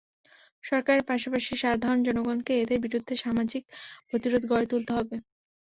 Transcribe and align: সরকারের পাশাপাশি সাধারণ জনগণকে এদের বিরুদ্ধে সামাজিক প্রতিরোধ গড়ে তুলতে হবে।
সরকারের 0.63 1.03
পাশাপাশি 1.09 1.53
সাধারণ 1.63 1.99
জনগণকে 2.07 2.53
এদের 2.57 2.79
বিরুদ্ধে 2.85 3.13
সামাজিক 3.23 3.63
প্রতিরোধ 4.09 4.43
গড়ে 4.51 4.67
তুলতে 4.71 4.91
হবে। 4.97 5.15